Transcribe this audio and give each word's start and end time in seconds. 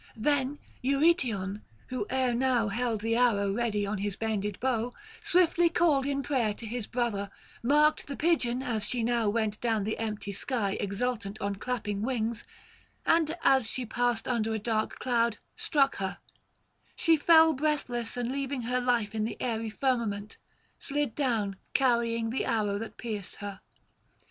Then 0.17 0.57
Eurytion, 0.81 1.61
who 1.89 2.07
ere 2.09 2.33
now 2.33 2.69
held 2.69 3.01
the 3.01 3.15
arrow 3.15 3.51
ready 3.53 3.85
on 3.85 3.99
his 3.99 4.15
bended 4.15 4.59
bow, 4.59 4.95
swiftly 5.23 5.69
called 5.69 6.07
in 6.07 6.23
prayer 6.23 6.55
to 6.55 6.65
his 6.65 6.87
brother, 6.87 7.29
marked 7.61 8.07
the 8.07 8.17
pigeon 8.17 8.63
as 8.63 8.83
she 8.89 9.03
now 9.03 9.29
went 9.29 9.61
down 9.61 9.83
the 9.83 9.99
empty 9.99 10.31
sky 10.31 10.75
exultant 10.79 11.39
on 11.39 11.57
clapping 11.57 12.01
wings; 12.01 12.43
and 13.05 13.37
as 13.43 13.69
she 13.69 13.85
passed 13.85 14.27
under 14.27 14.55
a 14.55 14.57
dark 14.57 14.97
cloud, 14.97 15.37
[517 15.55 15.83
553]struck 15.91 15.95
her: 15.99 16.17
she 16.95 17.15
fell 17.15 17.53
breathless, 17.53 18.17
and, 18.17 18.31
leaving 18.31 18.63
her 18.63 18.81
life 18.81 19.13
in 19.13 19.23
the 19.23 19.37
aery 19.39 19.69
firmament, 19.69 20.37
slid 20.79 21.13
down 21.13 21.57
carrying 21.75 22.31
the 22.31 22.43
arrow 22.43 22.79
that 22.79 22.97
pierced 22.97 23.35
her. 23.35 23.61